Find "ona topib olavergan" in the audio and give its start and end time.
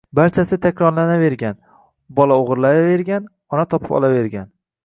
3.59-4.53